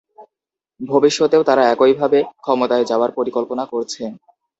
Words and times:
ভবিষ্যতেও 0.79 1.41
তারা 1.45 1.63
একইভাবে 1.73 2.19
ক্ষমতায় 2.43 2.85
যাওয়ার 2.85 3.11
পরিকল্পনা 3.17 3.63
করছে। 3.71 4.03